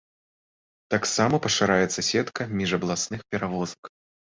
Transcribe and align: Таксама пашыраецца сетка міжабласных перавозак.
Таксама 0.93 1.41
пашыраецца 1.45 2.07
сетка 2.11 2.41
міжабласных 2.59 3.21
перавозак. 3.33 3.97